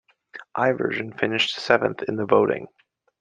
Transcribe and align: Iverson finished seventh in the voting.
Iverson 0.55 1.13
finished 1.13 1.53
seventh 1.59 2.01
in 2.07 2.15
the 2.15 2.25
voting. 2.25 2.65